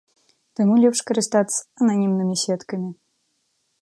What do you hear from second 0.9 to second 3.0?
карыстацца ананімнымі сеткамі.